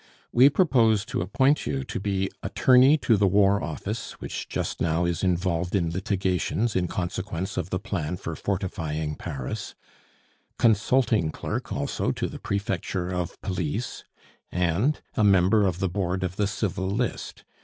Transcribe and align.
"We 0.33 0.49
propose 0.49 1.05
to 1.05 1.21
appoint 1.21 1.67
you 1.67 1.83
to 1.83 1.99
be 1.99 2.31
attorney 2.41 2.97
to 2.97 3.17
the 3.17 3.27
War 3.27 3.63
Office, 3.63 4.13
which 4.13 4.49
just 4.49 4.81
now 4.81 5.05
is 5.05 5.23
involved 5.23 5.75
in 5.75 5.91
litigations 5.91 6.75
in 6.75 6.87
consequence 6.87 7.55
of 7.55 7.69
the 7.69 7.77
plan 7.77 8.17
for 8.17 8.35
fortifying 8.35 9.13
Paris; 9.13 9.75
consulting 10.57 11.29
clerk 11.29 11.71
also 11.71 12.11
to 12.13 12.27
the 12.27 12.39
Prefecture 12.39 13.09
of 13.13 13.39
Police; 13.43 14.03
and 14.51 14.99
a 15.15 15.23
member 15.23 15.67
of 15.67 15.77
the 15.77 15.87
Board 15.87 16.23
of 16.23 16.35
the 16.35 16.47
Civil 16.47 16.89
List. 16.89 17.43